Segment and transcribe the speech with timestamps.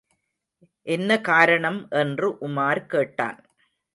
[0.87, 3.39] என்ன காரணம் என்று உமார் கேட்டான்.